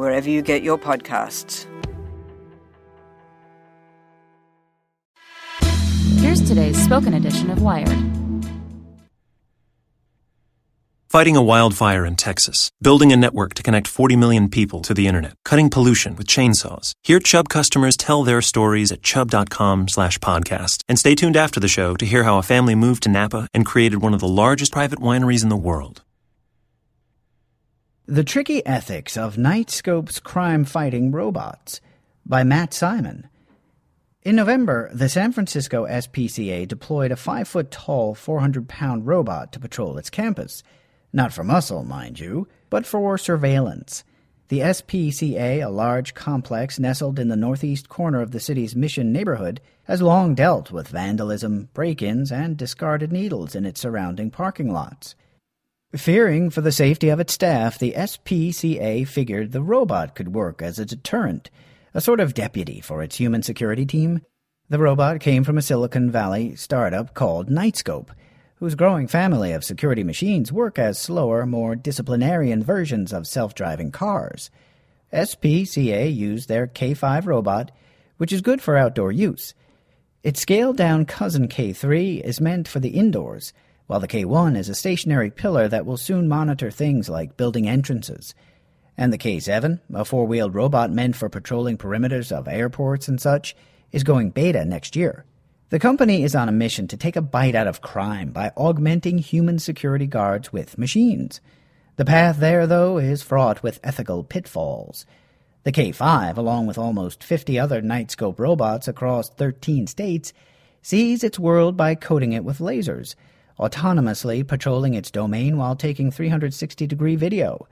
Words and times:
wherever 0.00 0.30
you 0.30 0.40
get 0.40 0.62
your 0.62 0.78
podcasts. 0.78 1.66
Here's 6.18 6.40
today's 6.40 6.82
spoken 6.82 7.14
edition 7.14 7.50
of 7.50 7.60
Wired. 7.60 8.10
Fighting 11.10 11.36
a 11.36 11.42
wildfire 11.42 12.06
in 12.06 12.14
Texas, 12.14 12.70
building 12.80 13.12
a 13.12 13.16
network 13.16 13.54
to 13.54 13.64
connect 13.64 13.88
40 13.88 14.14
million 14.16 14.48
people 14.48 14.80
to 14.82 14.94
the 14.94 15.08
internet, 15.08 15.34
cutting 15.44 15.68
pollution 15.68 16.14
with 16.14 16.28
chainsaws. 16.28 16.92
Hear 17.02 17.18
Chubb 17.18 17.48
customers 17.48 17.96
tell 17.96 18.22
their 18.22 18.40
stories 18.40 18.92
at 18.92 19.02
chubb.com 19.02 19.88
slash 19.88 20.18
podcast. 20.18 20.84
And 20.88 21.00
stay 21.00 21.16
tuned 21.16 21.36
after 21.36 21.58
the 21.58 21.66
show 21.66 21.94
to 21.96 22.06
hear 22.06 22.22
how 22.22 22.38
a 22.38 22.44
family 22.44 22.76
moved 22.76 23.02
to 23.02 23.08
Napa 23.08 23.48
and 23.52 23.66
created 23.66 24.00
one 24.00 24.14
of 24.14 24.20
the 24.20 24.28
largest 24.28 24.72
private 24.72 25.00
wineries 25.00 25.42
in 25.42 25.48
the 25.48 25.56
world. 25.56 26.02
The 28.12 28.24
Tricky 28.24 28.66
Ethics 28.66 29.16
of 29.16 29.36
Knightscope's 29.36 30.18
Crime 30.18 30.64
Fighting 30.64 31.12
Robots 31.12 31.80
by 32.26 32.42
Matt 32.42 32.74
Simon. 32.74 33.28
In 34.24 34.34
November, 34.34 34.90
the 34.92 35.08
San 35.08 35.30
Francisco 35.30 35.86
SPCA 35.86 36.66
deployed 36.66 37.12
a 37.12 37.16
5 37.16 37.46
foot 37.46 37.70
tall, 37.70 38.16
400 38.16 38.68
pound 38.68 39.06
robot 39.06 39.52
to 39.52 39.60
patrol 39.60 39.96
its 39.96 40.10
campus. 40.10 40.64
Not 41.12 41.32
for 41.32 41.44
muscle, 41.44 41.84
mind 41.84 42.18
you, 42.18 42.48
but 42.68 42.84
for 42.84 43.16
surveillance. 43.16 44.02
The 44.48 44.58
SPCA, 44.58 45.64
a 45.64 45.70
large 45.70 46.12
complex 46.12 46.80
nestled 46.80 47.20
in 47.20 47.28
the 47.28 47.36
northeast 47.36 47.88
corner 47.88 48.20
of 48.20 48.32
the 48.32 48.40
city's 48.40 48.74
Mission 48.74 49.12
neighborhood, 49.12 49.60
has 49.84 50.02
long 50.02 50.34
dealt 50.34 50.72
with 50.72 50.88
vandalism, 50.88 51.68
break 51.74 52.02
ins, 52.02 52.32
and 52.32 52.56
discarded 52.56 53.12
needles 53.12 53.54
in 53.54 53.64
its 53.64 53.80
surrounding 53.80 54.32
parking 54.32 54.72
lots. 54.72 55.14
Fearing 55.96 56.50
for 56.50 56.60
the 56.60 56.70
safety 56.70 57.08
of 57.08 57.18
its 57.18 57.32
staff, 57.32 57.76
the 57.76 57.94
SPCA 57.96 59.08
figured 59.08 59.50
the 59.50 59.60
robot 59.60 60.14
could 60.14 60.32
work 60.32 60.62
as 60.62 60.78
a 60.78 60.86
deterrent, 60.86 61.50
a 61.92 62.00
sort 62.00 62.20
of 62.20 62.32
deputy 62.32 62.80
for 62.80 63.02
its 63.02 63.16
human 63.16 63.42
security 63.42 63.84
team. 63.84 64.22
The 64.68 64.78
robot 64.78 65.18
came 65.18 65.42
from 65.42 65.58
a 65.58 65.62
Silicon 65.62 66.08
Valley 66.08 66.54
startup 66.54 67.12
called 67.14 67.50
Knightscope, 67.50 68.10
whose 68.60 68.76
growing 68.76 69.08
family 69.08 69.50
of 69.50 69.64
security 69.64 70.04
machines 70.04 70.52
work 70.52 70.78
as 70.78 70.96
slower, 70.96 71.44
more 71.44 71.74
disciplinarian 71.74 72.62
versions 72.62 73.12
of 73.12 73.26
self 73.26 73.56
driving 73.56 73.90
cars. 73.90 74.48
SPCA 75.12 76.14
used 76.14 76.48
their 76.48 76.68
K5 76.68 77.26
robot, 77.26 77.72
which 78.16 78.32
is 78.32 78.42
good 78.42 78.62
for 78.62 78.76
outdoor 78.76 79.10
use. 79.10 79.54
Its 80.22 80.40
scaled 80.40 80.76
down 80.76 81.04
cousin 81.04 81.48
K3 81.48 82.20
is 82.20 82.40
meant 82.40 82.68
for 82.68 82.78
the 82.78 82.90
indoors, 82.90 83.52
while 83.90 83.98
the 83.98 84.06
K1 84.06 84.56
is 84.56 84.68
a 84.68 84.74
stationary 84.76 85.32
pillar 85.32 85.66
that 85.66 85.84
will 85.84 85.96
soon 85.96 86.28
monitor 86.28 86.70
things 86.70 87.08
like 87.08 87.36
building 87.36 87.68
entrances. 87.68 88.36
And 88.96 89.12
the 89.12 89.18
K7, 89.18 89.80
a 89.92 90.04
four 90.04 90.28
wheeled 90.28 90.54
robot 90.54 90.92
meant 90.92 91.16
for 91.16 91.28
patrolling 91.28 91.76
perimeters 91.76 92.30
of 92.30 92.46
airports 92.46 93.08
and 93.08 93.20
such, 93.20 93.56
is 93.90 94.04
going 94.04 94.30
beta 94.30 94.64
next 94.64 94.94
year. 94.94 95.24
The 95.70 95.80
company 95.80 96.22
is 96.22 96.36
on 96.36 96.48
a 96.48 96.52
mission 96.52 96.86
to 96.86 96.96
take 96.96 97.16
a 97.16 97.20
bite 97.20 97.56
out 97.56 97.66
of 97.66 97.80
crime 97.80 98.30
by 98.30 98.52
augmenting 98.56 99.18
human 99.18 99.58
security 99.58 100.06
guards 100.06 100.52
with 100.52 100.78
machines. 100.78 101.40
The 101.96 102.04
path 102.04 102.36
there, 102.36 102.68
though, 102.68 102.98
is 102.98 103.24
fraught 103.24 103.64
with 103.64 103.80
ethical 103.82 104.22
pitfalls. 104.22 105.04
The 105.64 105.72
K5, 105.72 106.36
along 106.36 106.68
with 106.68 106.78
almost 106.78 107.24
50 107.24 107.58
other 107.58 107.82
Knightscope 107.82 108.38
robots 108.38 108.86
across 108.86 109.30
13 109.30 109.88
states, 109.88 110.32
sees 110.80 111.24
its 111.24 111.40
world 111.40 111.76
by 111.76 111.96
coating 111.96 112.32
it 112.32 112.44
with 112.44 112.58
lasers, 112.58 113.16
autonomously 113.60 114.46
patrolling 114.46 114.94
its 114.94 115.10
domain 115.10 115.56
while 115.56 115.76
taking 115.76 116.10
360 116.10 116.86
degree 116.86 117.16
video. 117.16 117.68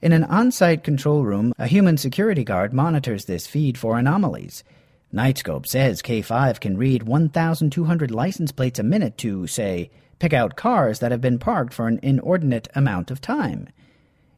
In 0.00 0.12
an 0.12 0.24
on 0.24 0.50
site 0.52 0.84
control 0.84 1.24
room, 1.24 1.52
a 1.58 1.66
human 1.66 1.96
security 1.96 2.44
guard 2.44 2.72
monitors 2.72 3.24
this 3.24 3.46
feed 3.46 3.76
for 3.76 3.98
anomalies. 3.98 4.64
Knightscope 5.12 5.66
says 5.66 6.02
K5 6.02 6.60
can 6.60 6.76
read 6.76 7.02
1,200 7.04 8.10
license 8.10 8.52
plates 8.52 8.78
a 8.78 8.82
minute 8.82 9.18
to, 9.18 9.46
say, 9.46 9.90
pick 10.18 10.32
out 10.32 10.56
cars 10.56 10.98
that 11.00 11.10
have 11.10 11.20
been 11.20 11.38
parked 11.38 11.72
for 11.72 11.88
an 11.88 11.98
inordinate 12.02 12.68
amount 12.74 13.10
of 13.10 13.20
time. 13.20 13.68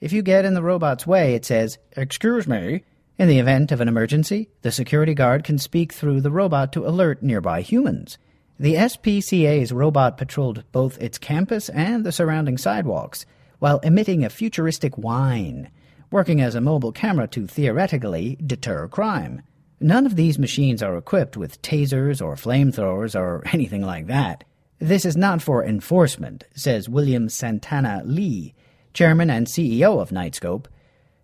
If 0.00 0.12
you 0.12 0.22
get 0.22 0.44
in 0.44 0.54
the 0.54 0.62
robot's 0.62 1.06
way, 1.06 1.34
it 1.34 1.44
says, 1.44 1.78
Excuse 1.96 2.46
me. 2.46 2.82
In 3.18 3.28
the 3.28 3.38
event 3.38 3.72
of 3.72 3.80
an 3.80 3.88
emergency, 3.88 4.50
the 4.60 4.70
security 4.70 5.14
guard 5.14 5.42
can 5.42 5.58
speak 5.58 5.92
through 5.92 6.20
the 6.20 6.30
robot 6.30 6.72
to 6.74 6.86
alert 6.86 7.22
nearby 7.22 7.62
humans. 7.62 8.18
The 8.58 8.74
SPCA's 8.74 9.70
robot 9.70 10.16
patrolled 10.16 10.64
both 10.72 10.98
its 10.98 11.18
campus 11.18 11.68
and 11.68 12.06
the 12.06 12.12
surrounding 12.12 12.56
sidewalks, 12.56 13.26
while 13.58 13.80
emitting 13.80 14.24
a 14.24 14.30
futuristic 14.30 14.96
whine, 14.96 15.70
working 16.10 16.40
as 16.40 16.54
a 16.54 16.60
mobile 16.62 16.92
camera 16.92 17.28
to 17.28 17.46
theoretically 17.46 18.38
deter 18.46 18.88
crime. 18.88 19.42
None 19.78 20.06
of 20.06 20.16
these 20.16 20.38
machines 20.38 20.82
are 20.82 20.96
equipped 20.96 21.36
with 21.36 21.60
tasers 21.60 22.24
or 22.24 22.34
flamethrowers 22.34 23.14
or 23.14 23.42
anything 23.52 23.82
like 23.82 24.06
that. 24.06 24.44
This 24.78 25.04
is 25.04 25.18
not 25.18 25.42
for 25.42 25.62
enforcement, 25.62 26.44
says 26.54 26.88
William 26.88 27.28
Santana 27.28 28.00
Li, 28.06 28.54
chairman 28.94 29.28
and 29.28 29.46
CEO 29.46 30.00
of 30.00 30.08
Knightscope. 30.08 30.64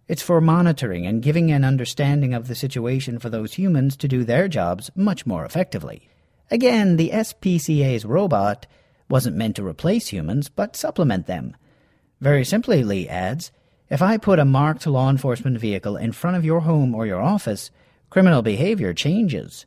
It's 0.06 0.22
for 0.22 0.42
monitoring 0.42 1.06
and 1.06 1.22
giving 1.22 1.50
an 1.50 1.64
understanding 1.64 2.34
of 2.34 2.48
the 2.48 2.54
situation 2.54 3.18
for 3.18 3.30
those 3.30 3.54
humans 3.54 3.96
to 3.98 4.08
do 4.08 4.22
their 4.22 4.48
jobs 4.48 4.90
much 4.94 5.24
more 5.24 5.46
effectively. 5.46 6.10
Again, 6.52 6.96
the 6.96 7.08
SPCA's 7.08 8.04
robot 8.04 8.66
wasn't 9.08 9.38
meant 9.38 9.56
to 9.56 9.66
replace 9.66 10.08
humans, 10.08 10.50
but 10.50 10.76
supplement 10.76 11.26
them. 11.26 11.56
Very 12.20 12.44
simply, 12.44 12.84
Li 12.84 13.08
adds, 13.08 13.50
if 13.88 14.02
I 14.02 14.18
put 14.18 14.38
a 14.38 14.44
marked 14.44 14.86
law 14.86 15.08
enforcement 15.08 15.58
vehicle 15.58 15.96
in 15.96 16.12
front 16.12 16.36
of 16.36 16.44
your 16.44 16.60
home 16.60 16.94
or 16.94 17.06
your 17.06 17.22
office, 17.22 17.70
criminal 18.10 18.42
behavior 18.42 18.92
changes. 18.92 19.64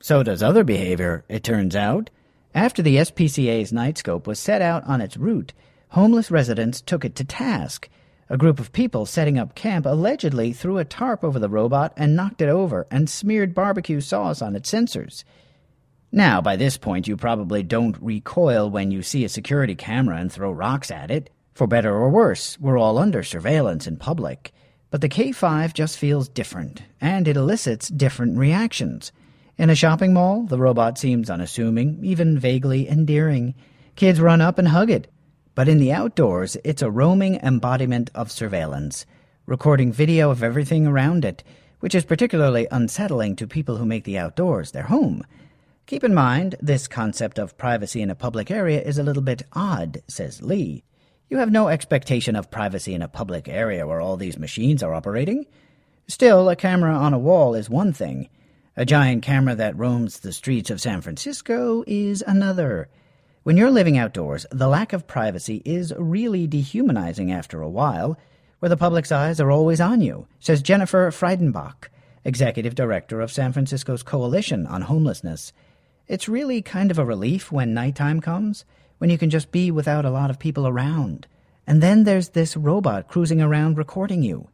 So 0.00 0.22
does 0.22 0.42
other 0.42 0.64
behavior, 0.64 1.26
it 1.28 1.44
turns 1.44 1.76
out. 1.76 2.08
After 2.54 2.80
the 2.80 2.96
SPCA's 2.96 3.70
Knightscope 3.70 4.26
was 4.26 4.38
set 4.38 4.62
out 4.62 4.84
on 4.84 5.02
its 5.02 5.18
route, 5.18 5.52
homeless 5.90 6.30
residents 6.30 6.80
took 6.80 7.04
it 7.04 7.16
to 7.16 7.24
task. 7.24 7.86
A 8.30 8.38
group 8.38 8.58
of 8.58 8.72
people 8.72 9.04
setting 9.04 9.38
up 9.38 9.54
camp 9.54 9.84
allegedly 9.84 10.54
threw 10.54 10.78
a 10.78 10.86
tarp 10.86 11.22
over 11.22 11.38
the 11.38 11.50
robot 11.50 11.92
and 11.98 12.16
knocked 12.16 12.40
it 12.40 12.48
over 12.48 12.86
and 12.90 13.10
smeared 13.10 13.54
barbecue 13.54 14.00
sauce 14.00 14.40
on 14.40 14.56
its 14.56 14.72
sensors. 14.72 15.22
Now, 16.10 16.40
by 16.40 16.56
this 16.56 16.78
point, 16.78 17.06
you 17.06 17.16
probably 17.16 17.62
don't 17.62 17.96
recoil 18.00 18.70
when 18.70 18.90
you 18.90 19.02
see 19.02 19.24
a 19.24 19.28
security 19.28 19.74
camera 19.74 20.16
and 20.16 20.32
throw 20.32 20.50
rocks 20.50 20.90
at 20.90 21.10
it. 21.10 21.28
For 21.52 21.66
better 21.66 21.94
or 21.94 22.08
worse, 22.08 22.58
we're 22.58 22.78
all 22.78 22.98
under 22.98 23.22
surveillance 23.22 23.86
in 23.86 23.96
public. 23.98 24.52
But 24.90 25.02
the 25.02 25.08
K5 25.10 25.74
just 25.74 25.98
feels 25.98 26.28
different, 26.28 26.82
and 26.98 27.28
it 27.28 27.36
elicits 27.36 27.88
different 27.88 28.38
reactions. 28.38 29.12
In 29.58 29.68
a 29.68 29.74
shopping 29.74 30.14
mall, 30.14 30.44
the 30.44 30.56
robot 30.56 30.96
seems 30.96 31.28
unassuming, 31.28 31.98
even 32.02 32.38
vaguely 32.38 32.88
endearing. 32.88 33.54
Kids 33.94 34.20
run 34.20 34.40
up 34.40 34.58
and 34.58 34.68
hug 34.68 34.90
it. 34.90 35.12
But 35.54 35.68
in 35.68 35.78
the 35.78 35.92
outdoors, 35.92 36.56
it's 36.64 36.80
a 36.80 36.90
roaming 36.90 37.34
embodiment 37.42 38.10
of 38.14 38.30
surveillance, 38.30 39.04
recording 39.44 39.92
video 39.92 40.30
of 40.30 40.42
everything 40.42 40.86
around 40.86 41.24
it, 41.24 41.44
which 41.80 41.94
is 41.94 42.04
particularly 42.04 42.66
unsettling 42.70 43.36
to 43.36 43.46
people 43.46 43.76
who 43.76 43.84
make 43.84 44.04
the 44.04 44.16
outdoors 44.16 44.70
their 44.70 44.84
home. 44.84 45.22
Keep 45.88 46.04
in 46.04 46.12
mind, 46.12 46.54
this 46.60 46.86
concept 46.86 47.38
of 47.38 47.56
privacy 47.56 48.02
in 48.02 48.10
a 48.10 48.14
public 48.14 48.50
area 48.50 48.78
is 48.78 48.98
a 48.98 49.02
little 49.02 49.22
bit 49.22 49.44
odd, 49.54 50.02
says 50.06 50.42
Li. 50.42 50.84
You 51.30 51.38
have 51.38 51.50
no 51.50 51.68
expectation 51.68 52.36
of 52.36 52.50
privacy 52.50 52.92
in 52.92 53.00
a 53.00 53.08
public 53.08 53.48
area 53.48 53.86
where 53.86 53.98
all 53.98 54.18
these 54.18 54.38
machines 54.38 54.82
are 54.82 54.92
operating. 54.92 55.46
Still, 56.06 56.50
a 56.50 56.56
camera 56.56 56.94
on 56.94 57.14
a 57.14 57.18
wall 57.18 57.54
is 57.54 57.70
one 57.70 57.94
thing. 57.94 58.28
A 58.76 58.84
giant 58.84 59.22
camera 59.22 59.54
that 59.54 59.78
roams 59.78 60.20
the 60.20 60.34
streets 60.34 60.68
of 60.68 60.78
San 60.78 61.00
Francisco 61.00 61.84
is 61.86 62.22
another. 62.26 62.90
When 63.44 63.56
you're 63.56 63.70
living 63.70 63.96
outdoors, 63.96 64.44
the 64.52 64.68
lack 64.68 64.92
of 64.92 65.06
privacy 65.06 65.62
is 65.64 65.94
really 65.96 66.46
dehumanizing 66.46 67.32
after 67.32 67.62
a 67.62 67.70
while, 67.70 68.18
where 68.58 68.68
the 68.68 68.76
public's 68.76 69.10
eyes 69.10 69.40
are 69.40 69.50
always 69.50 69.80
on 69.80 70.02
you, 70.02 70.26
says 70.38 70.60
Jennifer 70.60 71.10
Friedenbach, 71.10 71.88
executive 72.26 72.74
director 72.74 73.22
of 73.22 73.32
San 73.32 73.54
Francisco's 73.54 74.02
Coalition 74.02 74.66
on 74.66 74.82
Homelessness. 74.82 75.54
It's 76.08 76.28
really 76.28 76.62
kind 76.62 76.90
of 76.90 76.98
a 76.98 77.04
relief 77.04 77.52
when 77.52 77.74
nighttime 77.74 78.20
comes, 78.20 78.64
when 78.96 79.10
you 79.10 79.18
can 79.18 79.28
just 79.28 79.52
be 79.52 79.70
without 79.70 80.06
a 80.06 80.10
lot 80.10 80.30
of 80.30 80.38
people 80.38 80.66
around. 80.66 81.26
And 81.66 81.82
then 81.82 82.04
there's 82.04 82.30
this 82.30 82.56
robot 82.56 83.08
cruising 83.08 83.42
around 83.42 83.76
recording 83.76 84.22
you. 84.22 84.48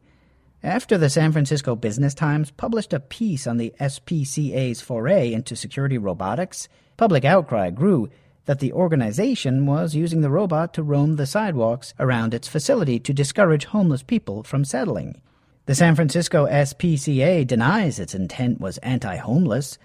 After 0.61 0.97
the 0.97 1.09
San 1.09 1.31
Francisco 1.31 1.75
Business 1.75 2.13
Times 2.13 2.51
published 2.51 2.91
a 2.91 2.99
piece 2.99 3.47
on 3.47 3.55
the 3.55 3.73
SPCA's 3.79 4.81
foray 4.81 5.31
into 5.31 5.55
security 5.55 5.97
robotics, 5.97 6.67
public 6.97 7.23
outcry 7.23 7.69
grew 7.69 8.09
that 8.45 8.59
the 8.59 8.73
organization 8.73 9.65
was 9.65 9.95
using 9.95 10.19
the 10.21 10.29
robot 10.29 10.73
to 10.73 10.83
roam 10.83 11.15
the 11.15 11.25
sidewalks 11.25 11.93
around 11.99 12.33
its 12.33 12.49
facility 12.49 12.99
to 12.99 13.13
discourage 13.13 13.65
homeless 13.65 14.03
people 14.03 14.43
from 14.43 14.65
settling. 14.65 15.21
The 15.67 15.75
San 15.75 15.95
Francisco 15.95 16.47
SPCA 16.47 17.47
denies 17.47 17.97
its 17.97 18.13
intent 18.13 18.59
was 18.59 18.77
anti 18.79 19.15
homeless. 19.15 19.77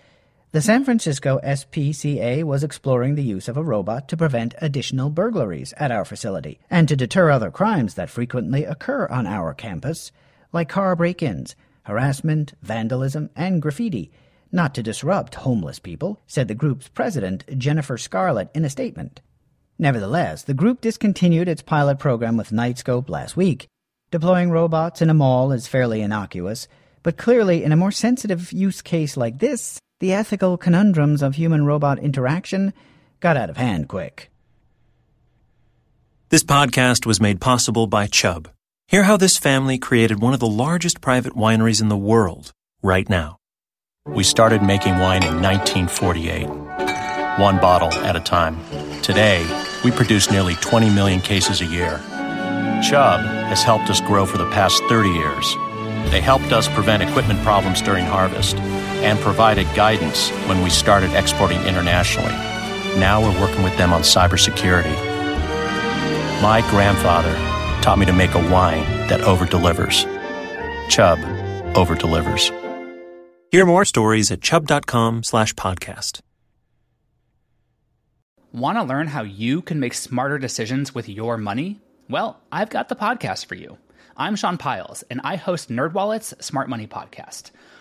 The 0.52 0.60
San 0.60 0.82
Francisco 0.82 1.38
SPCA 1.44 2.42
was 2.42 2.64
exploring 2.64 3.14
the 3.14 3.22
use 3.22 3.46
of 3.46 3.56
a 3.56 3.62
robot 3.62 4.08
to 4.08 4.16
prevent 4.16 4.56
additional 4.60 5.08
burglaries 5.08 5.72
at 5.76 5.92
our 5.92 6.04
facility 6.04 6.58
and 6.68 6.88
to 6.88 6.96
deter 6.96 7.30
other 7.30 7.52
crimes 7.52 7.94
that 7.94 8.10
frequently 8.10 8.64
occur 8.64 9.06
on 9.06 9.28
our 9.28 9.54
campus 9.54 10.10
like 10.52 10.68
car 10.68 10.96
break 10.96 11.22
ins, 11.22 11.54
harassment, 11.84 12.54
vandalism, 12.62 13.30
and 13.36 13.62
graffiti, 13.62 14.10
not 14.50 14.74
to 14.74 14.82
disrupt 14.82 15.36
homeless 15.36 15.78
people, 15.78 16.20
said 16.26 16.48
the 16.48 16.54
group's 16.56 16.88
president, 16.88 17.44
Jennifer 17.56 17.96
Scarlett, 17.96 18.50
in 18.52 18.64
a 18.64 18.70
statement. 18.70 19.20
Nevertheless, 19.78 20.42
the 20.42 20.52
group 20.52 20.80
discontinued 20.80 21.46
its 21.46 21.62
pilot 21.62 22.00
program 22.00 22.36
with 22.36 22.50
Knightscope 22.50 23.08
last 23.08 23.36
week. 23.36 23.68
Deploying 24.10 24.50
robots 24.50 25.00
in 25.00 25.10
a 25.10 25.14
mall 25.14 25.52
is 25.52 25.68
fairly 25.68 26.02
innocuous, 26.02 26.66
but 27.04 27.16
clearly, 27.16 27.62
in 27.62 27.70
a 27.70 27.76
more 27.76 27.92
sensitive 27.92 28.52
use 28.52 28.82
case 28.82 29.16
like 29.16 29.38
this, 29.38 29.78
the 30.00 30.14
ethical 30.14 30.56
conundrums 30.56 31.20
of 31.20 31.34
human 31.34 31.66
robot 31.66 31.98
interaction 31.98 32.72
got 33.20 33.36
out 33.36 33.50
of 33.50 33.58
hand 33.58 33.86
quick. 33.86 34.30
This 36.30 36.42
podcast 36.42 37.04
was 37.04 37.20
made 37.20 37.40
possible 37.40 37.86
by 37.86 38.06
Chubb. 38.06 38.48
Hear 38.88 39.02
how 39.02 39.18
this 39.18 39.36
family 39.36 39.78
created 39.78 40.20
one 40.20 40.32
of 40.32 40.40
the 40.40 40.48
largest 40.48 41.02
private 41.02 41.34
wineries 41.34 41.82
in 41.82 41.88
the 41.88 41.98
world 41.98 42.50
right 42.82 43.08
now. 43.10 43.36
We 44.06 44.24
started 44.24 44.62
making 44.62 44.98
wine 44.98 45.22
in 45.22 45.42
1948, 45.42 46.48
one 47.38 47.60
bottle 47.60 47.92
at 48.00 48.16
a 48.16 48.20
time. 48.20 48.58
Today, 49.02 49.46
we 49.84 49.90
produce 49.90 50.30
nearly 50.30 50.54
20 50.54 50.88
million 50.90 51.20
cases 51.20 51.60
a 51.60 51.66
year. 51.66 51.98
Chubb 52.82 53.20
has 53.20 53.62
helped 53.62 53.90
us 53.90 54.00
grow 54.00 54.24
for 54.24 54.38
the 54.38 54.50
past 54.50 54.82
30 54.88 55.10
years. 55.10 55.54
They 56.10 56.22
helped 56.22 56.52
us 56.52 56.68
prevent 56.68 57.02
equipment 57.02 57.42
problems 57.42 57.82
during 57.82 58.06
harvest 58.06 58.56
and 59.02 59.18
provided 59.20 59.66
guidance 59.74 60.30
when 60.48 60.62
we 60.62 60.70
started 60.70 61.12
exporting 61.14 61.60
internationally. 61.62 62.32
Now 62.98 63.20
we're 63.20 63.40
working 63.40 63.62
with 63.62 63.76
them 63.76 63.92
on 63.92 64.02
cybersecurity. 64.02 64.94
My 66.42 66.60
grandfather 66.70 67.34
taught 67.82 67.98
me 67.98 68.06
to 68.06 68.12
make 68.12 68.34
a 68.34 68.50
wine 68.50 68.84
that 69.08 69.20
over 69.22 69.46
delivers. 69.46 70.06
Chubb 70.88 71.18
over 71.76 71.94
delivers. 71.94 72.50
Hear 73.50 73.66
more 73.66 73.84
stories 73.84 74.30
at 74.30 74.40
chubb.com 74.40 75.24
slash 75.24 75.54
podcast. 75.54 76.20
Want 78.52 78.78
to 78.78 78.82
learn 78.82 79.08
how 79.08 79.22
you 79.22 79.62
can 79.62 79.80
make 79.80 79.94
smarter 79.94 80.38
decisions 80.38 80.94
with 80.94 81.08
your 81.08 81.36
money? 81.36 81.80
Well, 82.08 82.40
I've 82.50 82.70
got 82.70 82.88
the 82.88 82.96
podcast 82.96 83.46
for 83.46 83.54
you. 83.54 83.78
I'm 84.16 84.34
Sean 84.36 84.58
Pyles, 84.58 85.02
and 85.10 85.20
I 85.22 85.36
host 85.36 85.68
NerdWallet's 85.68 86.44
Smart 86.44 86.68
Money 86.68 86.86
Podcast. 86.86 87.52